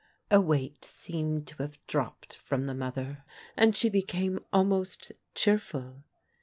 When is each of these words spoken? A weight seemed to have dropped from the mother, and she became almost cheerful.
A 0.31 0.41
weight 0.41 0.83
seemed 0.83 1.45
to 1.49 1.57
have 1.61 1.77
dropped 1.85 2.35
from 2.35 2.65
the 2.65 2.73
mother, 2.73 3.23
and 3.55 3.75
she 3.75 3.87
became 3.87 4.39
almost 4.51 5.11
cheerful. 5.35 6.03